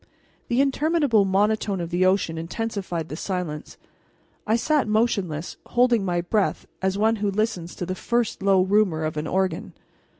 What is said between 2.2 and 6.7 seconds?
intensified the silence. I sat motionless, holding my breath